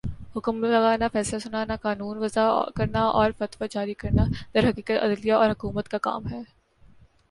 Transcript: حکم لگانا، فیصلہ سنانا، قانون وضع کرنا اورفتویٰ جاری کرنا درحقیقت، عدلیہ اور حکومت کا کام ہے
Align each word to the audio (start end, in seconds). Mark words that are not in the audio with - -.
حکم 0.35 0.63
لگانا، 0.63 1.07
فیصلہ 1.13 1.39
سنانا، 1.39 1.75
قانون 1.81 2.17
وضع 2.17 2.47
کرنا 2.75 3.01
اورفتویٰ 3.19 3.67
جاری 3.71 3.93
کرنا 4.03 4.23
درحقیقت، 4.53 5.03
عدلیہ 5.03 5.33
اور 5.33 5.49
حکومت 5.49 5.89
کا 5.89 5.97
کام 6.07 6.27
ہے 6.27 6.41